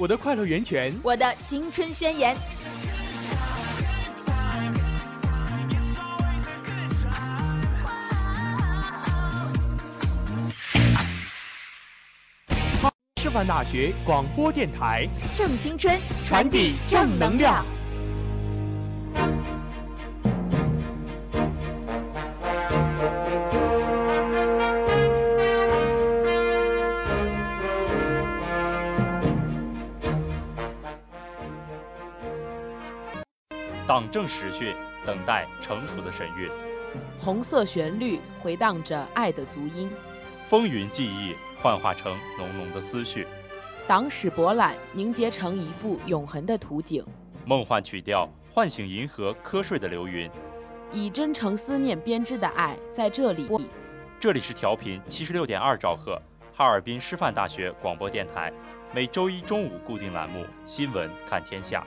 [0.00, 2.36] 我的快乐源泉，我的青春宣言。
[13.20, 17.66] 师范大学广播电台，正青春，传递正能量。
[34.28, 34.74] 党政实训，
[35.06, 36.50] 等待成熟的神韵；
[37.18, 39.90] 红色旋律回荡着爱的足音，
[40.44, 43.24] 风云记忆幻化成浓浓的思绪；
[43.86, 47.02] 党史博览凝结成一幅永恒的图景；
[47.46, 50.28] 梦幻曲调唤醒银河瞌睡的流云；
[50.92, 53.48] 以真诚思念编织的爱在这里。
[54.20, 56.20] 这里是调频七十六点二兆赫，
[56.54, 58.52] 哈尔滨师范大学广播电台，
[58.92, 61.80] 每周一中午固定栏目《新闻看天下》。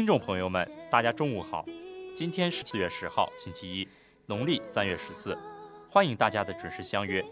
[0.00, 1.62] 听众朋友们，大家中午好，
[2.16, 3.86] 今天是四月十号，星期一，
[4.24, 5.36] 农历三月十四，
[5.90, 7.22] 欢迎大家的准时相约。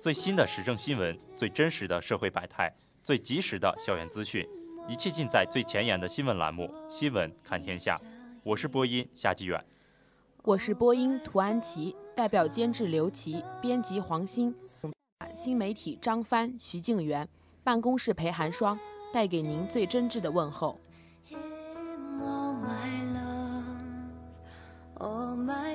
[0.00, 4.48] 最新的时政新闻，最真实的社会百态，最及时的校园资讯，
[4.88, 7.96] 一切尽在最前沿的新闻栏目《新闻看天下》。
[8.42, 9.62] 我是播音夏继远。
[10.42, 14.54] 我是播音涂安琪，代表监制刘琦，编辑黄鑫，
[15.34, 17.28] 新媒体张帆、徐静媛，
[17.62, 18.80] 办公室裴寒霜，
[19.12, 20.80] 带给您最真挚的问候。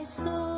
[0.05, 0.50] soul.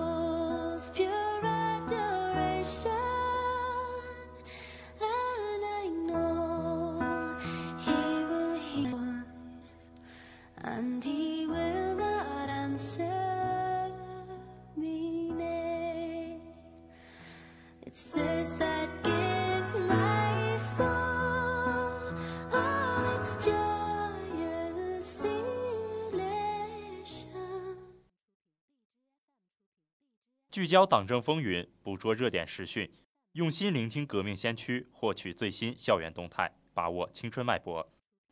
[30.63, 32.90] 聚焦党政风云，捕捉热点时讯，
[33.34, 37.85] 用心聆听革命先驱，获取最新校园动态，把握青春脉搏。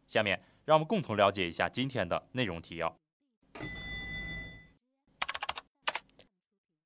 [0.08, 2.96] 下面，让我们共同了解一下今天的内容提要。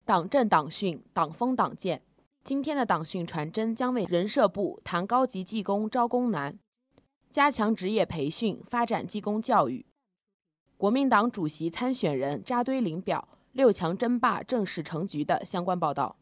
[0.04, 2.02] 党政党训，党风党建。
[2.44, 6.58] 今天的党训传真将为人社部谈高级技工招工难，
[7.30, 9.86] 加强职业培训，发展技工教育。
[10.76, 16.18] 国民党主席参选人扎堆领表，六强争霸正式成局的相关报道。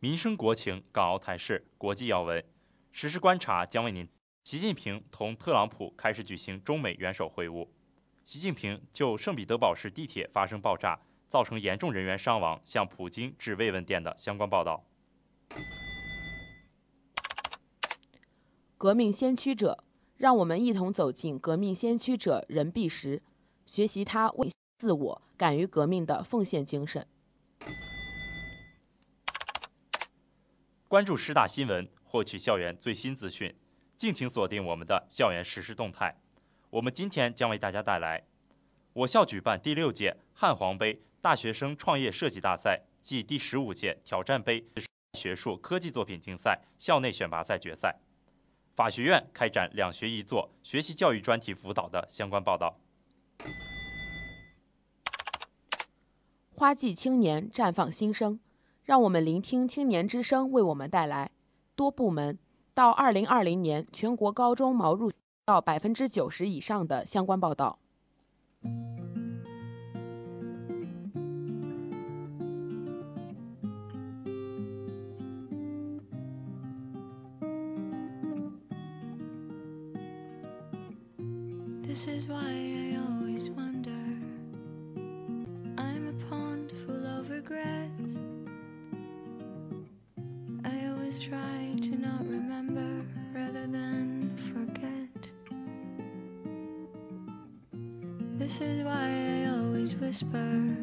[0.00, 2.44] 民生国情、港澳台事、国际要闻，
[2.90, 4.08] 实时观察将为您。
[4.42, 7.68] 习近平同特朗普开始举行中美元首会晤。
[8.24, 14.84] 习近平就圣彼得堡市地铁发生爆炸，造成严重人员伤亡，向普京致慰问电的相关报道。
[18.76, 19.84] 革命先驱者，
[20.16, 23.22] 让我们一同走进革命先驱者任弼时，
[23.70, 27.06] 学习他为自我、敢于革命的奉献精神。
[30.88, 33.54] 关注师大新闻，获取校园最新资讯，
[33.96, 36.18] 敬请锁定我们的校园实时动态。
[36.70, 38.24] 我们今天将为大家带来
[38.92, 44.66] 我校举办第六届汉皇杯大学生创业设计大赛暨第十五届挑战杯
[45.16, 48.00] 学术科技作品竞赛校内选拔赛决赛。
[48.74, 52.76] 法学院开展两学一做学习教育专题辅导的相关报道。
[56.60, 58.38] 花季青年绽放新生。
[58.84, 61.30] 让我们聆听青年之声为我们带来
[61.74, 62.38] 多部门
[62.74, 65.10] 到二零二零年全国高中毛入
[65.46, 67.78] 到百分之九十以上的相关报道。
[87.50, 88.14] Regrets.
[90.64, 95.32] I always try to not remember rather than forget.
[98.38, 100.76] This is why I always whisper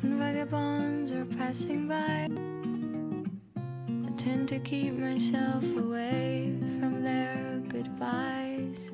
[0.00, 2.28] when vagabonds are passing by.
[3.86, 8.90] I tend to keep myself away from their goodbyes.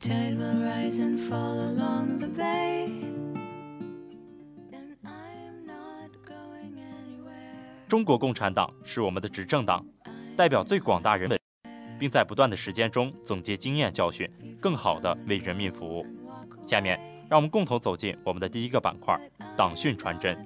[0.00, 2.97] Tide will rise and fall along the bay.
[7.88, 9.82] 中国共产党是我们的执政党，
[10.36, 11.38] 代表最广大人民，
[11.98, 14.30] 并在不断的时间中总结经验教训，
[14.60, 16.04] 更好地为人民服务。
[16.66, 17.00] 下面，
[17.30, 19.18] 让我们共同走进我们的第一个板块——
[19.56, 20.36] 党训传真。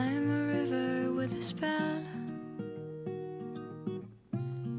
[0.00, 2.00] I'm a river with a spell.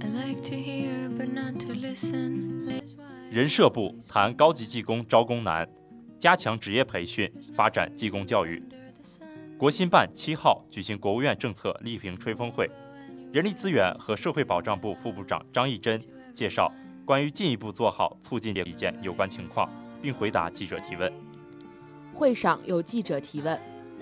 [0.02, 2.82] I like to hear but not to listen.
[3.30, 5.70] 人社部谈高级技工招工难，
[6.18, 8.64] 加强职业培训，发展技工教育。
[9.60, 12.68] 国新办七号举行国务院政策力评吹风会，
[13.32, 16.02] 人力资源和社会保障部副部长张义珍
[16.34, 16.74] 介绍
[17.06, 19.70] 关于进一步做好促进意见有关情况，
[20.02, 21.14] 并回答记者提问。
[22.12, 23.60] 会上有记者提问，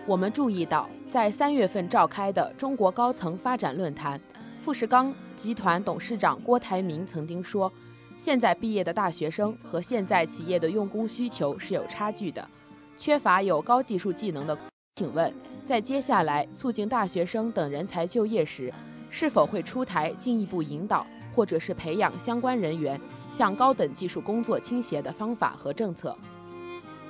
[0.07, 4.22] 我们注意到，在三月份召开的中国高层发展论坛，
[4.60, 7.72] 富士康集团董事长郭台铭曾经说，
[8.16, 12.48] 现在毕业的大学生和现在企业的用工需求是有差距的，
[12.96, 14.56] 缺乏有高技术技能的。
[14.98, 15.34] 请问，
[15.66, 18.72] 在接下来促进大学生等人才就业时，
[19.10, 23.02] 是否会出台进一步引导或者是培养相关人员
[23.32, 26.16] 向高等技术工作倾斜的方法和政策？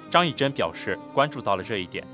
[0.10, 2.08] 张义珍表示关注到了这一点。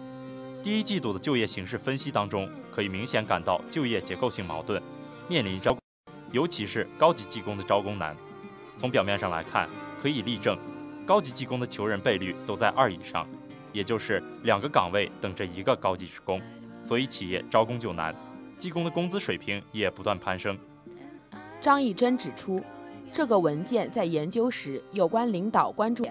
[0.66, 4.82] 第一季度的就业形势分析当中，可以明显感到就业结构性矛盾，
[5.30, 5.78] 面临招，
[6.32, 8.18] 尤其是高级技工的招工难。
[8.76, 9.70] 从表面上来看，
[10.02, 10.58] 可以例证，
[11.06, 13.28] 高级技工的求人倍率都在二以上，
[13.72, 16.42] 也就是两个岗位等着一个高级职工，
[16.82, 18.16] 所以企业招工就难，
[18.58, 20.58] 技工的工资水平也不断攀升。
[21.62, 22.60] 张义珍指出，
[23.14, 26.04] 这个文件在研究时，有关领导关注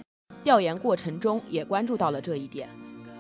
[0.45, 2.69] 调研过程中也关注到了这一点，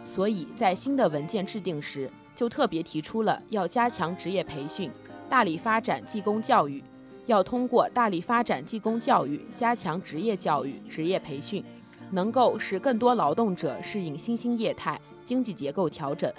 [0.04, 4.90] 所以在新的文件制定时，就特别提出了要加强职业培训，
[5.28, 6.82] 大力发展技工教育，
[7.26, 11.64] 要通过大力发展技工教育，加强职业教育、职业培训，
[12.11, 16.32] 能够使更多劳动者适应新兴业态、经济结构调整，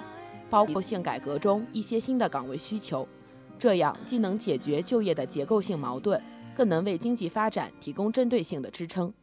[0.49, 3.07] 包括性改革中一些新的岗位需求。
[3.57, 6.21] 这样既能解决就业的结构性矛盾，
[6.53, 9.13] 更能为经济发展提供针对性的支撑。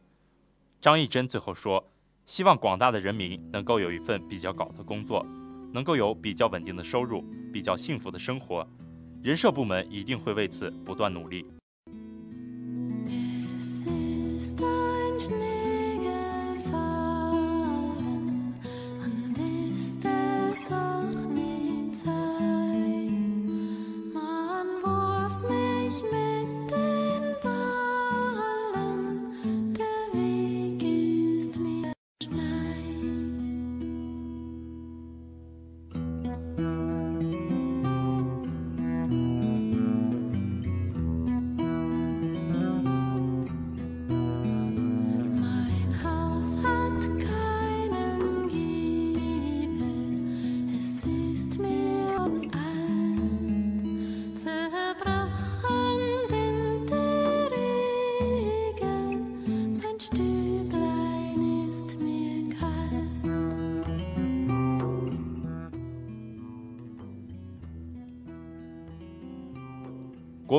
[0.81, 1.85] 张义珍最后说
[2.25, 5.25] ：“希望广大的人民能够有一份比较高的工作，
[5.71, 8.67] 能够有比较稳定的收入，比较幸福的生活。
[9.21, 11.45] 人社部门一定会为此不断努力。”
[20.55, 21.02] Es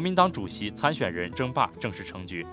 [0.04, 2.46] 国民党主席参选人争霸正式成局。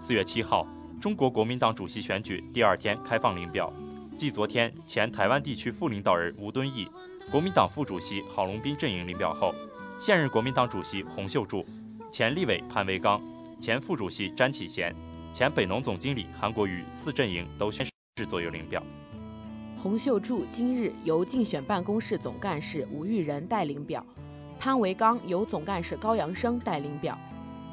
[0.00, 0.66] 四月七号，
[1.00, 3.72] 中国国民党主席选举第二天开放领表，
[4.18, 6.88] 继昨天前台湾地区副领导人吴敦义、
[7.30, 9.54] 国民党副主席郝龙斌阵营领表后，
[10.00, 11.64] 现任国民党主席洪秀柱、
[12.10, 13.22] 前立委潘维刚、
[13.60, 14.92] 前副主席詹启贤、
[15.32, 18.82] 前北农总经理韩国瑜四阵营都宣誓左右领表。
[19.80, 24.04] 洪秀柱今日由竞选办公室总干事吴玉仁代领表。
[24.58, 27.18] 潘维刚由总干事高阳生代领表，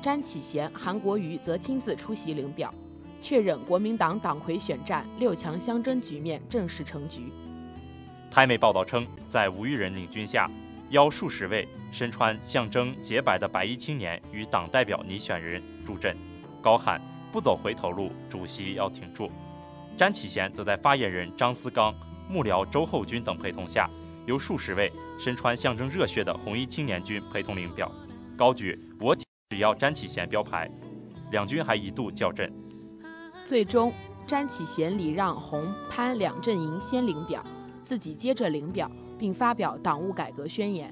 [0.01, 2.73] 詹启贤、韩国瑜则亲自出席领表，
[3.17, 7.31] 确认国民党党魁选战六强相争局面正式成局。
[8.29, 10.49] 台媒报道称，在吴玉仁领军下，
[10.89, 16.17] 邀数十位身穿象征洁白的白衣青年与党代表拟选人助阵，
[16.61, 19.31] 高喊“不走回头路，主席要挺住”。
[19.95, 21.93] 詹启贤则在发言人张思刚、
[22.27, 23.89] 幕僚周厚军等陪同下，
[24.25, 24.91] 由数十位。
[25.19, 27.91] 身穿象征热血的红衣青年军陪同领表，
[28.35, 29.15] 高举“我
[29.49, 30.67] 只要詹启贤”标牌，
[31.31, 32.51] 两军还一度叫阵。
[33.45, 33.93] 最终，
[34.25, 37.45] 詹启贤礼让红潘两阵营先领表，
[37.83, 40.91] 自己接着领表，并发表党务改革宣言。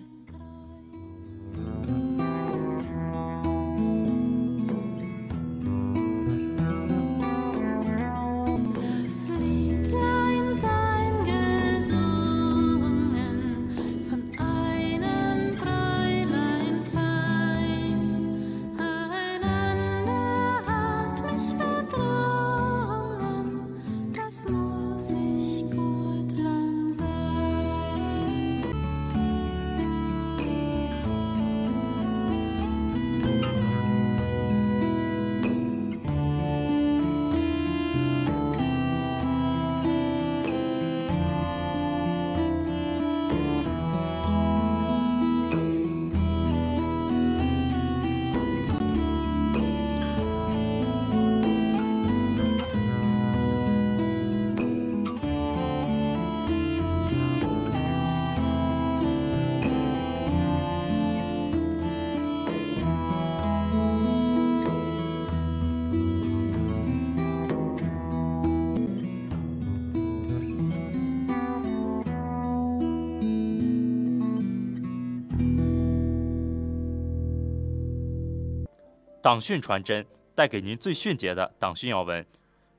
[79.29, 82.25] 党讯传真带给您最迅捷的党讯要闻，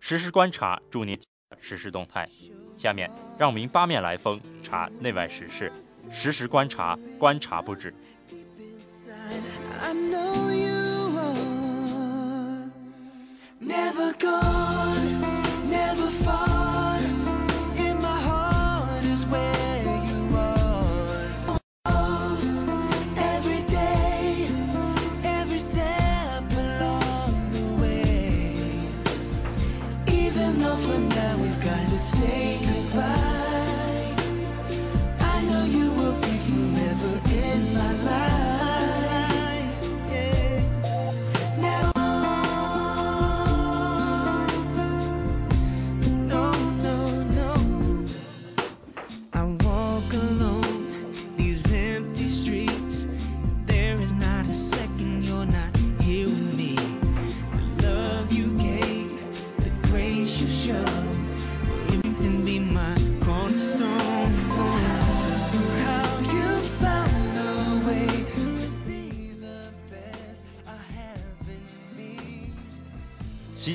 [0.01, 1.17] 实时观察助您
[1.61, 2.27] 实时动态。
[2.77, 5.71] 下面让我们八面来风查内外时事，
[6.13, 7.95] 实时观察，观察不止。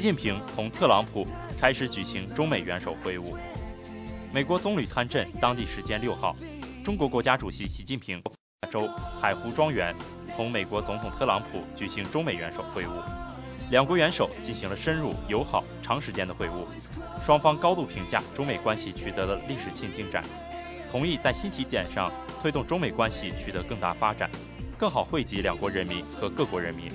[0.05, 1.25] 习近平同特朗普
[1.59, 3.33] 开始举行中美元首会晤。
[4.31, 6.35] 美国棕榈滩镇当地时间六号，
[6.83, 8.21] 中国国家主席习近平
[8.71, 8.87] 州
[9.19, 9.95] 海湖庄园
[10.37, 12.89] 同美国总统特朗普举行中美元首会晤。
[13.71, 16.67] 两国元首进行了深入、友好、长时间的会晤，
[17.25, 20.23] 双方高度评价中美关系取得了历史性进展，
[20.91, 22.11] 同意在新起点上
[22.43, 24.29] 推动中美关系取得更大发展，
[24.77, 26.91] 更好惠及两国人民和各国人民。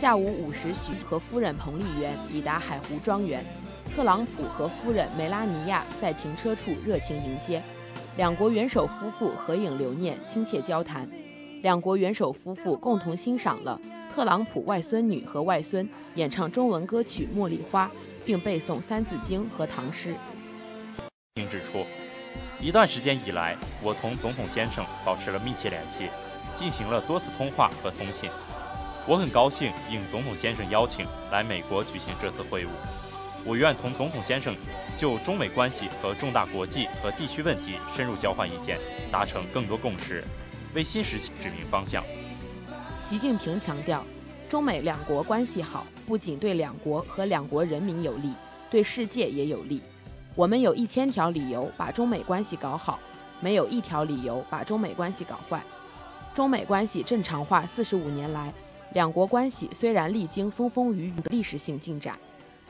[0.00, 3.44] 下午五时许，和夫人彭丽媛抵达海湖庄园，
[3.92, 7.60] 特朗普和夫人梅拉尼亚在停车处热情迎接，
[8.16, 11.08] 两国元首夫妇合影留念，亲切交谈。
[11.62, 13.80] 两国元首夫妇共同欣赏了
[14.14, 17.86] 特朗普外孙女和外孙演唱中文歌曲《茉莉花》，
[18.24, 20.14] 并背诵《三字经》和唐诗。
[21.34, 21.84] 并指出，
[22.60, 26.06] 一段时间以来，我同总统先生保持了密切联系，
[26.54, 28.30] 进行了多次通话和通信。
[29.08, 32.68] 我很高兴应总统先生邀请来美国举行这次会晤。
[33.42, 34.54] 我愿同总统先生
[34.98, 38.78] 就中美关系和重大国际和地区问题深入交换意见，
[39.10, 40.22] 达成更多共识，
[40.74, 42.04] 为新时期指明方向。
[43.02, 44.04] 习近平强调，
[44.46, 48.34] 中美两国关系好，不仅对两国和两国人民有利，
[48.70, 49.80] 对世界也有利。
[50.34, 53.00] 我们有一千条理由把中美关系搞好，
[53.40, 55.62] 没有一条理由把中美关系搞坏。
[56.34, 58.52] 中美关系正常化四十五年来，
[58.94, 62.18] 两国关系虽然历经风风雨雨的历史性进展，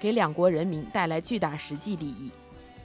[0.01, 2.31] 给两国人民带来巨大实际利益。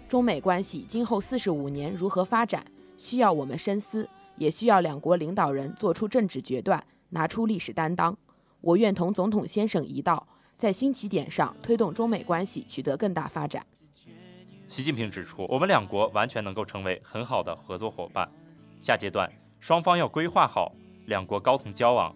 [0.08, 2.64] 中美关系今后四十五年如何发展，
[2.96, 8.16] 需要我们深思，也需要两国领导人做出政治决断，拿出历史担当。
[8.62, 13.66] 我愿同总统先生一道，在新起点上推动中美关系取得更大发展。
[14.68, 18.30] 习近平指出，我们两国完全能够成为很好的合作伙伴。
[18.80, 19.28] 下阶段，
[19.60, 20.72] 双方要规划好
[21.08, 22.16] 两国高层交往。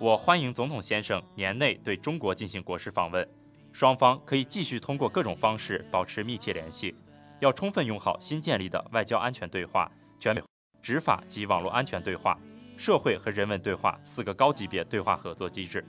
[0.00, 3.28] 我欢迎总统先生年内对中国进行国事访问，
[3.70, 6.96] 双方可以继续通过各种方式保持密切联系。
[7.38, 10.42] 要充分用好新建立的外交安全对话、全面
[10.80, 12.38] 执法及网络安全对话、
[12.78, 15.84] 社会和人文对话四个高级别对话合作机制。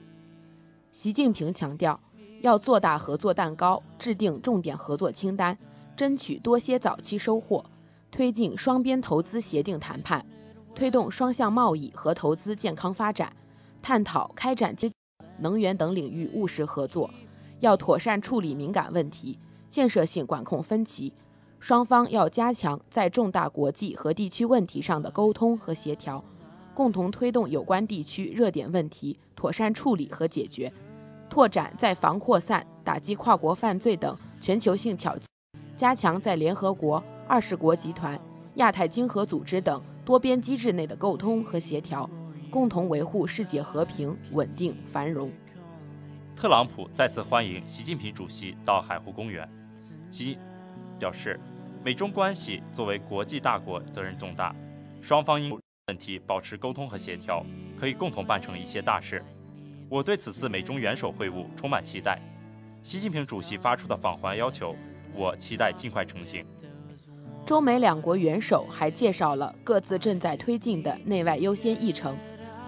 [0.92, 1.98] 习近平强调，
[2.42, 5.56] 要做大合作蛋糕，制定重点合作清单。
[5.96, 7.64] 争取多些早期收获，
[8.10, 10.22] 推进双边投资协定谈判，
[10.74, 13.34] 推动双向贸易和投资健康发展，
[13.82, 14.90] 探讨开展经
[15.38, 17.10] 能源等领域务实合作。
[17.60, 21.12] 要妥善处理敏感问题，建设性管控分歧。
[21.60, 26.24] 双方要加强在重大国际和地区问题上的沟通和协调，
[26.74, 30.72] 共同推动有关地区热点问题妥善处理和解决，
[31.30, 35.22] 拓展在防扩散、打击跨国犯罪等全球性挑战。
[35.76, 38.20] 加强在联合国、二十国集团、
[38.56, 42.10] 亚太经合组织等多边机制内的沟通和协调，
[42.52, 45.30] 共同维护世界和平、稳定、繁荣。
[46.36, 49.48] 特朗普再次欢迎习近平主席到海湖公园。
[50.10, 50.36] 习
[50.98, 51.40] 表示，
[51.82, 54.54] 美中关系作为国际大国，责任重大，
[55.00, 57.42] 双方应问题保持沟通和协调，
[57.80, 59.24] 可以共同办成一些大事。
[59.88, 62.20] 我对此次美中元首会晤充满期待。
[62.82, 64.76] 习近平主席发出的访华要求。
[65.14, 66.44] 我期待尽快成型。
[67.44, 72.16] 中美两国元首还介绍了各自正在推进的内外优先议程，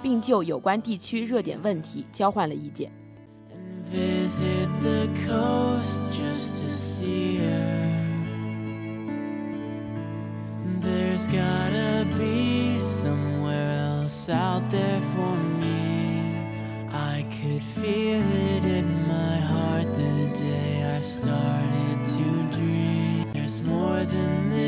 [0.05, 2.93] 并就有关地区热点问题交换了意见。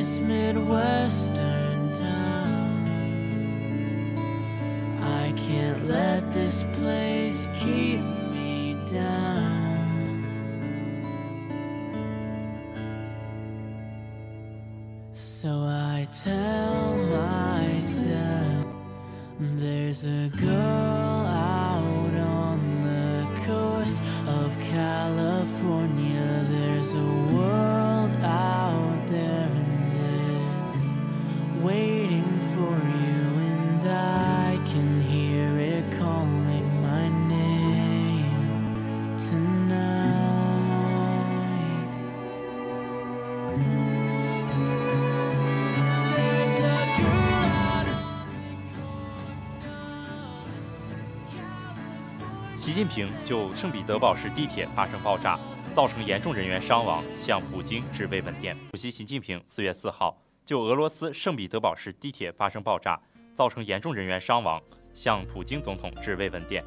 [0.07, 1.66] this Midwestern
[5.37, 8.01] can't let this place keep
[8.33, 9.57] me down.
[15.15, 18.67] So I tell myself
[19.39, 27.56] there's a girl out on the coast of California, there's a world
[52.77, 55.41] 习近平就圣彼得堡市地铁发生爆炸，
[55.73, 58.55] 造成严重人员伤亡，向普京致慰问电。
[58.73, 60.15] 主席习近平四月四号。
[60.45, 63.01] 就俄罗斯圣彼得堡市地铁发生爆炸，
[63.33, 64.61] 造成严重人员伤亡，
[64.93, 66.63] 向普京总统致慰问电。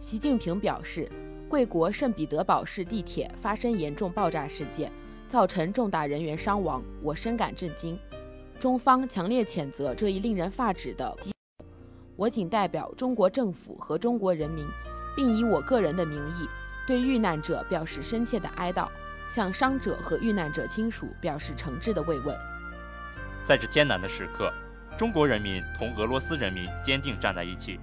[0.00, 1.06] 习近平表示，
[1.46, 4.90] 贵国圣彼得堡市地铁发生严重爆炸事件，
[5.28, 7.98] 造成重大人员伤亡，我深感震惊。
[8.58, 11.14] 中方强烈谴责这一令人发指的。
[12.16, 14.66] 我谨代表中国政府和中国人民，
[15.18, 16.48] 并以我个人的名义，
[16.86, 18.88] 对遇难者表示深切的哀悼，
[19.28, 22.38] 向伤者和遇难者亲属表示诚挚的慰问。
[23.44, 24.54] 在这艰难的时刻，
[24.96, 27.80] 中国人民同俄罗斯人民坚定站在一起。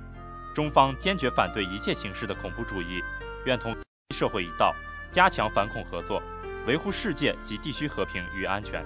[0.54, 3.04] 中方坚决反对一切形式的恐怖主义，
[3.44, 3.76] 愿同
[4.16, 4.74] 社会一道，
[5.12, 6.24] 加强反恐合作，
[6.66, 8.82] 维护世界及地区和平与安全。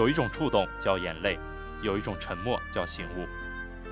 [0.00, 1.38] 有一种触动叫眼泪，
[1.82, 3.28] 有一种沉默叫醒悟，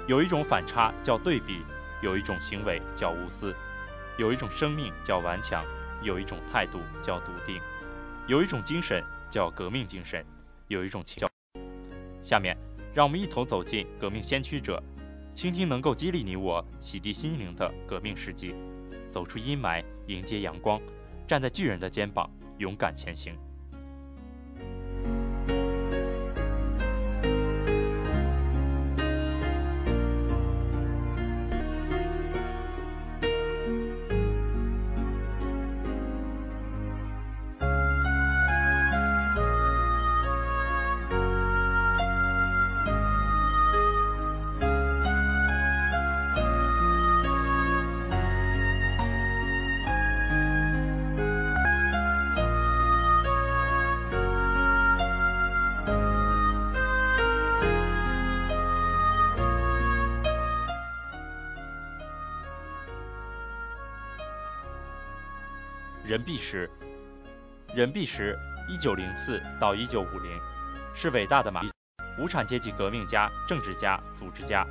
[0.06, 1.60] 有一种反差叫对比，
[2.00, 3.54] 有一种行为叫无私，
[4.16, 5.62] 有一种生命叫顽强，
[6.02, 7.60] 有一种态度叫笃定，
[8.26, 10.24] 有一种精神叫革命精神，
[10.68, 11.28] 有一种情叫。
[12.24, 12.56] 下面，
[12.94, 14.82] 让我们一同走进革命先驱者，
[15.34, 18.54] 倾听能够激励你我、洗涤心灵的革命事迹，
[19.10, 20.80] 走出阴霾，迎接阳光，
[21.26, 23.36] 站在巨人的肩膀，勇敢前行。
[66.08, 66.70] 任弼时，
[67.74, 68.34] 任弼时，
[68.66, 70.40] 一九零四到一九五零，
[70.94, 71.60] 是伟大的马
[72.18, 74.66] 无产阶级革命家、政治家、组织家，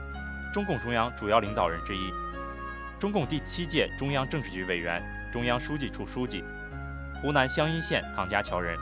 [0.51, 2.11] 中共中央主要领导人之一，
[2.99, 4.99] 中共第七届中央政治局委员、
[5.31, 6.43] 中央书记处书记，
[7.21, 8.75] 湖南湘阴县唐家桥人。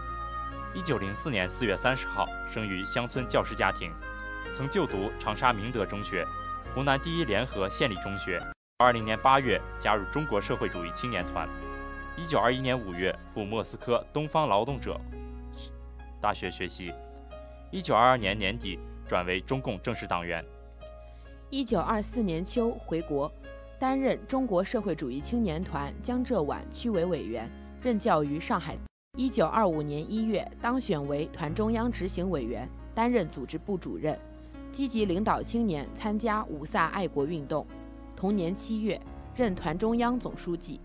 [0.73, 3.91] 一九零四年四月三十号生于乡村教师家庭，
[4.53, 6.25] 曾就读长沙明德中学、
[6.73, 8.41] 湖南第一联合县立中学。
[8.77, 11.49] 二零年八月加入中国社会主义青年团。
[12.17, 14.99] 一九二一年五月赴莫斯科东方劳动者
[16.21, 16.93] 大学学习，
[17.71, 20.43] 一九二二年年底转为中共正式党员。
[21.49, 23.29] 一九二四年秋回国，
[23.77, 27.51] 担任中国社会主义青年团江浙皖区委委员，
[27.81, 28.77] 任教于上海。
[29.17, 34.17] 一九二五年一月当选为团中央执行委员，担任组织部主任，
[34.71, 37.67] 积极领导青年参加五卅爱国运动。
[38.15, 38.99] 同年七月
[39.35, 40.79] 任团中央总书记，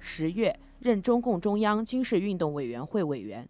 [0.00, 0.52] 十月。
[0.82, 3.48] 任中共中央军事运动委员会委员。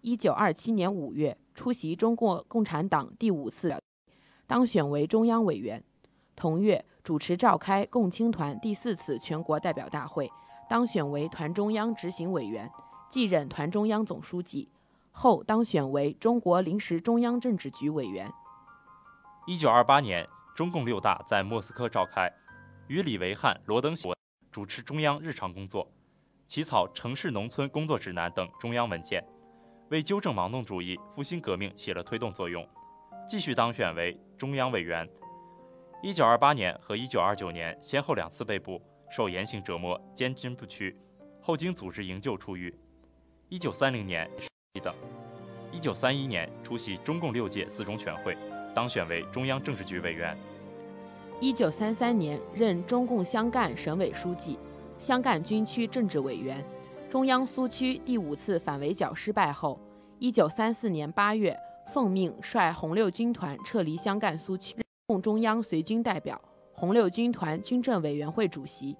[0.00, 3.80] 一九二七年五月，出席中国共产党第五次，
[4.44, 5.80] 当选为中央委员。
[6.34, 10.28] 同月，主持召开共青团第四次全国代表大会，
[10.68, 12.68] 当选为团中央执行委员，
[13.08, 14.68] 继任团中央总书记。
[15.12, 18.28] 后当选为中国临时中央政治局委员。
[19.46, 22.28] 一九二八年，中共六大在莫斯科召开，
[22.88, 24.12] 与李维汉、罗登喜
[24.50, 25.88] 主持中央日常工作。
[26.54, 29.20] 起草城市农村工作指南等中央文件，
[29.88, 32.64] 为纠正盲动主义、复兴革命起了推动作用。
[33.28, 35.04] 继续当选为中央委员。
[36.00, 40.96] 一九二八年和一九二九年先后两次被捕，受严刑折磨，监军不屈，
[41.40, 42.72] 后经组织营救出狱。
[43.48, 44.30] 一九三零年
[44.80, 44.94] 等。
[45.72, 48.38] 一九三一年出席中共六届四中全会，
[48.72, 50.38] 当选为中央政治局委员。
[51.40, 54.56] 一九三三年任中共湘赣省委书记。
[54.98, 56.64] 湘赣军区政治委员，
[57.10, 59.78] 中央苏区第五次反围剿失败后，
[60.18, 61.56] 一九三四年八月
[61.88, 64.76] 奉命率红六军团撤离湘赣苏区，
[65.06, 66.40] 共中央随军代表、
[66.72, 68.96] 红六军团军政委员会主席。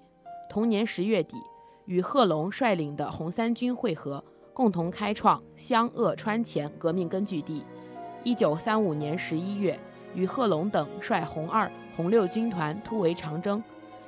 [0.49, 1.37] 同年十月底，
[1.85, 7.63] 与贺龙率领的红三军会合，共同开创湘鄂川黔革命根据地。
[8.23, 9.79] 一九三五年十一月，
[10.13, 13.63] 与贺龙等率红二、红六军团突围长征。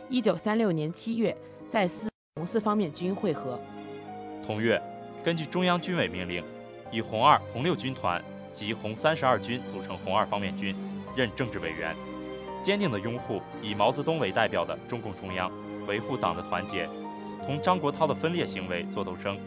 [0.09, 1.35] 一九三六年七月。
[1.69, 3.59] 在四红四方面军会合。
[4.45, 4.81] 同月，
[5.23, 6.43] 根据中央军委命令，
[6.91, 10.73] 以红二、红六军团及红三十二军组成红二方面军，
[11.15, 11.95] 任政治委员，
[12.63, 15.51] 坚定地拥护以毛泽东为代表的中共中央，
[15.87, 16.87] 维护党的团结，
[17.45, 19.37] 同张国焘的分裂行为作斗争，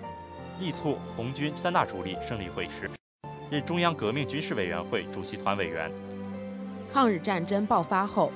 [0.60, 2.90] 力促红军三大主力胜利会师，
[3.50, 5.90] 任中央革命军事委员会主席团委员。
[6.92, 8.30] 抗日战争爆发后。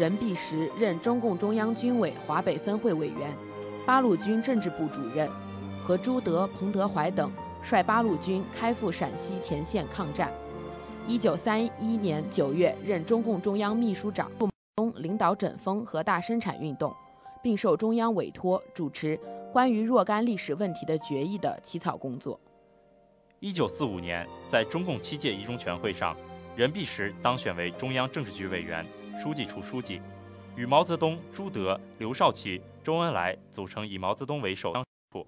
[0.00, 3.36] 任弼时任中共中央军委华北分会委员、
[3.84, 5.30] 八路军政治部主任，
[5.84, 7.30] 和朱德、彭德怀等
[7.62, 10.32] 率八路军开赴陕西前线抗战。
[11.06, 14.32] 一九三一年九月，任中共中央秘书长，
[14.76, 16.90] 中领导整风和大生产运动，
[17.42, 19.20] 并受中央委托主持
[19.52, 22.40] 关于若干历史问题的决议的起草工作。
[23.38, 26.16] 一九四五年，在中共七届一中全会上，
[26.56, 28.82] 任弼时当选为中央政治局委员。
[29.18, 30.00] 书记处书记，
[30.56, 34.72] 与毛泽东、朱德、刘少奇、周恩来组成以毛泽东为首
[35.10, 35.26] 部。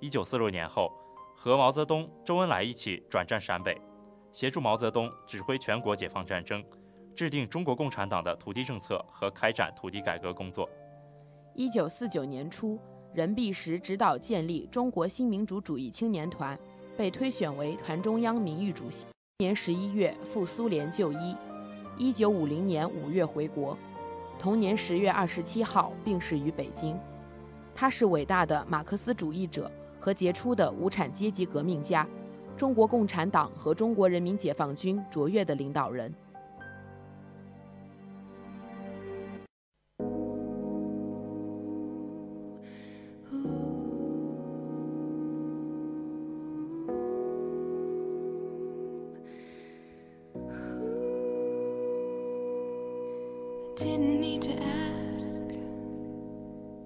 [0.00, 0.92] 一九四六年后，
[1.36, 3.76] 和毛泽东、周恩来一起转战陕北，
[4.32, 6.62] 协助毛泽东指挥全国解放战争，
[7.14, 10.68] 制定中国共产党的土地政策和开展土地改革工作。
[11.54, 12.78] 一九四九年初，
[13.12, 16.58] 任弼时指导建立中国新民主主义青年团，
[16.96, 19.06] 被推选为团中央名誉主席。
[19.38, 21.36] 年十一月赴苏联就医，
[21.96, 23.78] 一九五零年五月回国，
[24.36, 26.98] 同年十月二十七号病逝于北京。
[27.72, 32.04] 他是伟大的马克思主义者和杰出的无产阶级革命家，
[32.56, 36.12] 中国共产党和中国人民解放军卓越的领导人。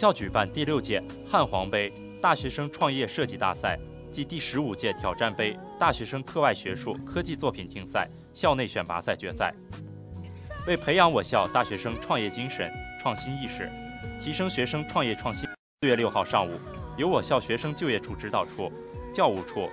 [0.00, 3.78] 校举办第六届汉皇杯大学生创业设计大赛
[4.10, 9.54] 暨第十五届挑战杯大学生课外学术科技作品竞赛校内选拔赛决赛。
[10.66, 13.70] 为培养我校大学生创业精神、创新意识，
[14.18, 15.46] 提升学生创业创新，
[15.82, 16.52] 四月六号上午，
[16.96, 18.72] 由我校学生就业处指导处、
[19.12, 19.68] 教务处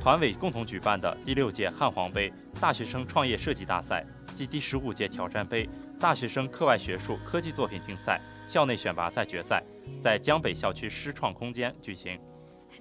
[0.00, 4.06] 团委共同举办的第六届汉皇杯大学生创业设计大赛
[4.36, 5.68] 暨第十五届挑战杯
[6.04, 9.64] 大学生课外学术科技作品竞赛校内选拔赛决赛
[10.02, 12.20] 在江北校区师创空间举行。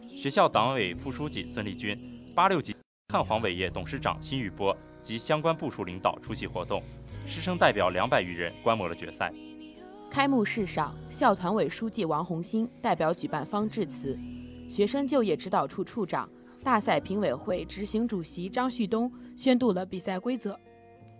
[0.09, 1.97] 学校党委副书记孙立军、
[2.35, 2.75] 八六级
[3.13, 6.83] 汉皇伟业董事长辛宇波及相关部处领导出席活动，
[7.25, 9.31] 师生代表两百余人观摩了决赛。
[10.11, 14.19] 开幕式上，校团委书记王红星代表举办方致辞，
[14.67, 16.29] 学生就业指导处处长、
[16.61, 20.59] 大赛评委会执行主席张旭东宣读了比赛规则。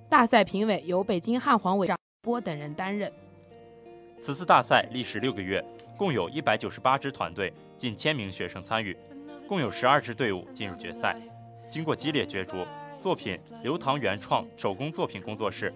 [0.10, 3.12] 大赛评委由北京汉皇委长波等人担任。
[4.22, 5.64] 此次大赛历时六个月，
[5.98, 8.96] 共有一百九十八支团队、近千名学生参与，
[9.48, 11.16] 共有十二支队伍进入决赛。
[11.68, 12.66] 经过激烈角逐，
[13.00, 15.74] 作品刘唐原创手工作品工作室、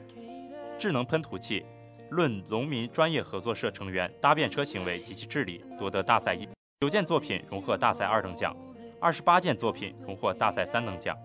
[0.79, 1.65] 智能喷涂器、
[2.11, 6.47] 论农民专业合作社成员搭便车行为及其治理夺得大赛一，
[6.79, 8.55] 九件作品荣获大赛二等奖，
[9.01, 11.17] 二十八件作品荣获大赛三等奖。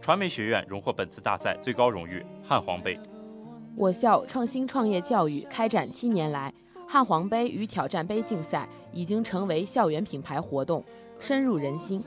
[0.00, 2.98] 传媒学院荣获本次大赛最高荣誉汉皇杯。
[3.76, 6.52] 我校创新创业教育开展七年来，
[6.88, 10.82] 汉皇杯与挑战杯竞赛已经成为校园品牌活动，
[11.18, 12.02] 深入人心。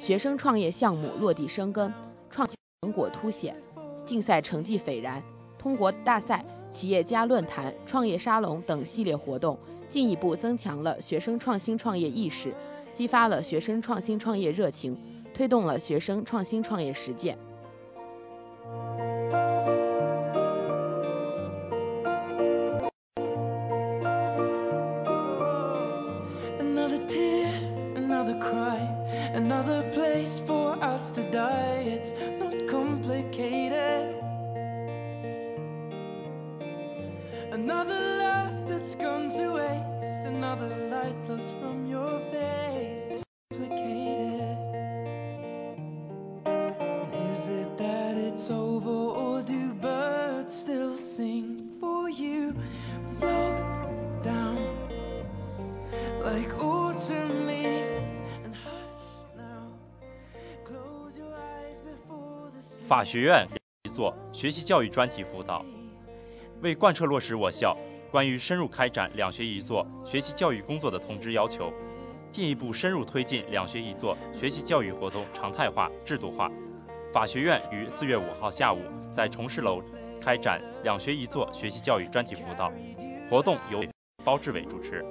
[0.00, 1.92] 学生创业项目落地生根，
[2.30, 2.48] 创
[2.80, 3.54] 成果凸显，
[4.06, 5.22] 竞赛成绩斐然。
[5.58, 9.58] 通过大赛、企业家论坛、创业沙龙等系列活动，
[9.90, 12.54] 进一步增强了学生创新创业意识，
[12.92, 14.98] 激发了学生创新创业热情，
[15.34, 17.36] 推动了学生创新创业实践。
[63.04, 63.46] 学院
[63.84, 65.64] 一座学习教育专题辅导，
[66.62, 67.76] 为贯彻落实我校
[68.10, 71.72] 关于深入开展两学一做学习教育工作的通知要求，
[72.32, 76.50] 进一步深入推进两学一做学习教育活动常态化、制度化。
[77.12, 78.80] 法学院于四月五号下午
[79.14, 79.80] 在重视楼
[80.20, 82.72] 开展两学一做学习教育专题辅导
[83.30, 83.84] 活动，由
[84.24, 85.04] 包志伟主持。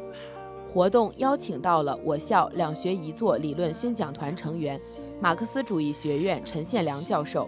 [0.73, 4.75] 活动邀请到了我校两学一做理论宣讲团成员、
[5.21, 7.47] 马克思主义学院陈宪良教授，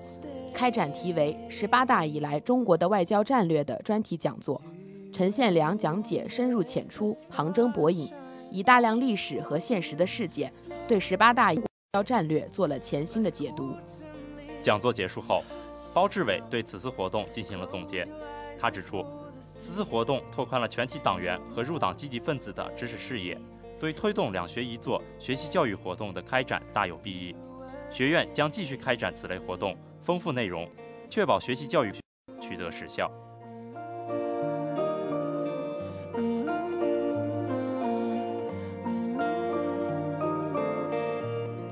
[0.55, 4.59] 开展题为“十八大以来中国的外交战略”的专题讲座。
[5.11, 8.09] 陈宪良讲解深入浅出、旁征博引，
[8.49, 10.51] 以大量历史和现实的事件，
[10.87, 13.75] 对十八大外交战略做了全新的解读。
[14.63, 15.43] 讲座结束后，
[15.93, 18.07] 包志伟对此次活动进行了总结。
[18.57, 19.05] 他指出，
[19.37, 23.37] 此次活动拓宽了全体党员和入党积极分子的知识视野，
[23.77, 27.35] 对推动两学一做学习教育活动的开展大有裨益。
[27.91, 30.69] 学院将继续开展此类活动，丰富内容，
[31.09, 31.91] 确保学习教育
[32.39, 33.11] 取得实效。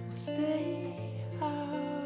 [0.00, 0.96] We'll stay
[1.42, 2.05] out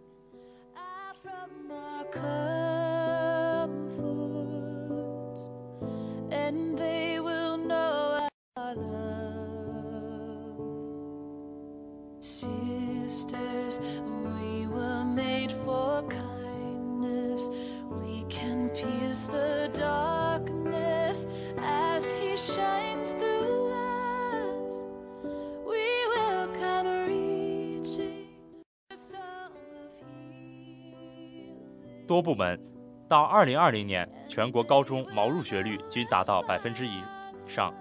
[32.11, 32.59] 多部门
[33.07, 37.01] 到二零二零年，全国高中毛入学率均达到百分之以
[37.47, 37.73] 上。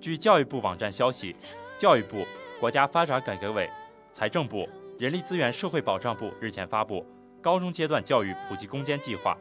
[0.00, 1.32] 据教育部网站消息，
[1.78, 2.26] 教育部、
[2.58, 3.70] 国家发展改革委、
[4.10, 6.96] 财政部、人力资源社会保障部日前发布
[7.40, 9.38] 《高中阶段教育普及攻坚计划》，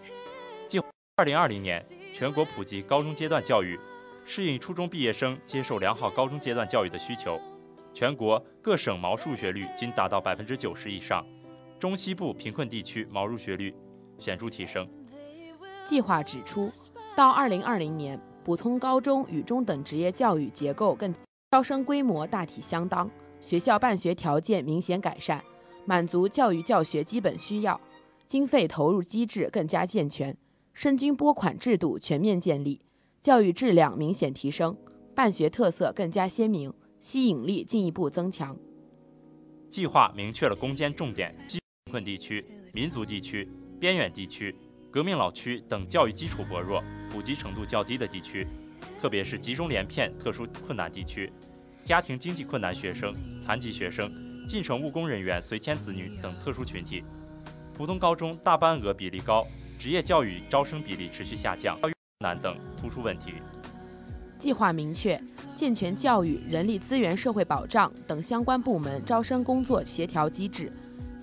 [0.69, 3.79] 计划二零二零年全国普及高中阶段教育，
[4.23, 7.41] 适应初中毕业生接受良好高中阶段教育的需求。
[7.91, 11.25] 全国各省毛入学率均达到百分之九十以上，
[11.79, 13.73] 中西部贫困地区毛入学率
[14.20, 14.88] 显著提升。
[15.86, 16.72] 计划指出，
[17.16, 21.13] 到2020年，普通高中与中等职业教育结构更
[21.51, 23.09] 招生规模大体相当，
[23.39, 25.43] 学校办学条件明显改善，
[25.86, 27.80] 满足教育教学基本需要，
[28.28, 30.36] 经费投入机制更加健全，
[30.74, 32.82] 生均拨款制度全面建立，
[33.22, 34.76] 教育质量明显提升，
[35.13, 38.57] 办学特色更加鲜明，吸引力进一步增强。
[39.70, 41.59] 计划明确了攻坚重点：贫
[41.91, 42.43] 困地区、
[42.74, 43.47] 民族地区、
[43.80, 44.55] 边远地区、
[44.91, 48.47] 革命老区等教育基础薄弱、普及程度较低的地区，
[49.01, 51.32] 特别是集中连片特殊困难地区、
[51.84, 54.11] 家庭经济困难学生、残疾学生、
[54.47, 57.03] 进城务工人员随迁子女等特殊群体。
[57.73, 59.45] 普通高中大班额比例高，
[59.78, 63.34] 职业教育招生比例持续下降，教育难等突出问题。
[64.38, 65.19] 计划明确，
[65.55, 70.71] 健全教育、人力资源社会保障等相关部门招生工作协调机制，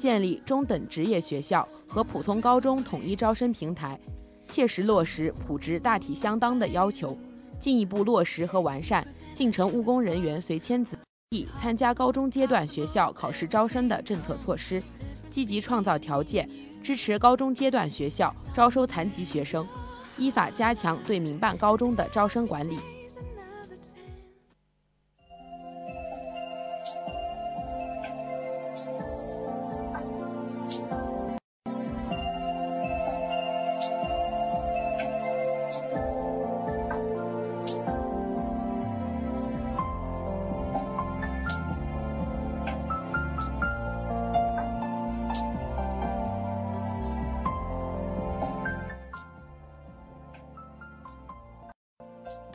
[0.02, 3.96] 建立中等职业学校和普通高中统一招生平台，
[4.48, 7.16] 切实落实普职大体相当的要求，
[7.60, 10.98] 进一步落实和完善进城务工人员随迁子
[11.30, 14.82] 弟参加高中阶段学校考试招生的政策措施，
[15.30, 16.50] 积极创造条件，
[16.82, 19.64] 支持高中阶段学校招收残疾学生，
[20.18, 22.76] 依法加强对民办高中的招生管理。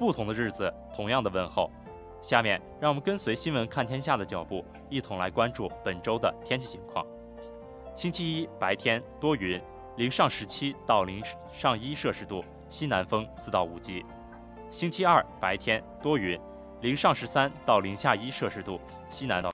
[0.08, 1.70] 不同的日子，同样的问候。
[2.22, 7.06] 下面让我们跟随新闻看天下的脚步，一同来关注本周的天气情况。
[7.94, 9.62] 星期一白天多云，
[9.98, 14.06] 零上十七到零上一摄氏度，西南风四到五级。
[14.72, 16.40] 星期二白天多云，
[16.80, 18.80] 零上十三到零下一摄氏度，
[19.10, 19.52] 西南到。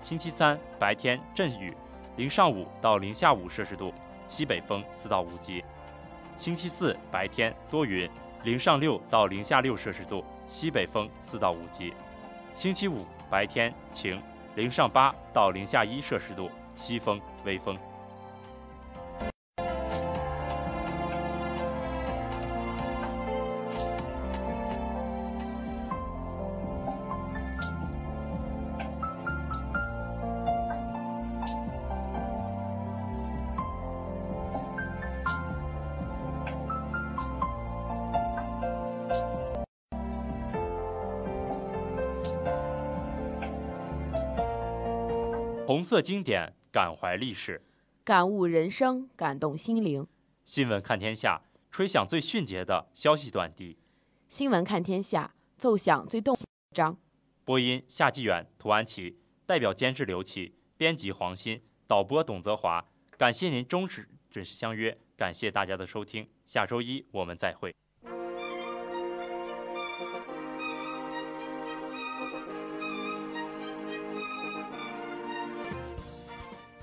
[0.00, 1.76] 星期三白天阵雨，
[2.16, 3.92] 零上五到零下五摄氏度，
[4.28, 5.62] 西北风四到五级。
[6.38, 8.10] 星期四白天多云，
[8.44, 11.92] 零上六到零下六摄氏度，西北风四到五级。
[12.54, 14.20] 星期五白天晴，
[14.56, 17.78] 零上八到零下一摄氏度，西风微风。
[45.92, 47.60] 色经典，感怀历史，
[48.02, 50.06] 感悟人生，感动心灵。
[50.42, 53.76] 新闻看天下，吹响最迅捷的消息短笛。
[54.30, 56.34] 新闻看天下，奏响最动
[56.74, 56.96] 章。
[57.44, 62.82] 播音：夏继远、涂安琪，代表监制刘琦，编辑黄鑫，导播董泽华。
[63.18, 66.26] 感谢您忠实准时相约，感谢大家的收听。
[66.46, 67.70] 下周一我们再会。